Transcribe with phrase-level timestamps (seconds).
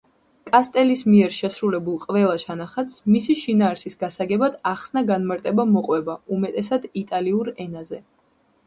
[0.53, 8.05] კასტელის მიერ შესრულებულ ყველა ჩანახატს მისი შინაარსის გასაგებად ახსნა-განმარტება მოყვება უმეტესად იტალიურ ენაზე.